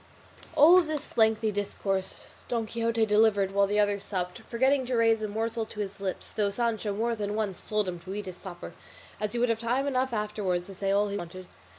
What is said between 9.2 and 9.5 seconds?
he would